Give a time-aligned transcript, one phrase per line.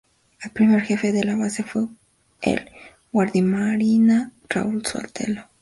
[0.41, 1.85] El primer jefe de la base fue
[2.41, 2.71] el
[3.11, 5.43] guardiamarina Raúl Sotelo.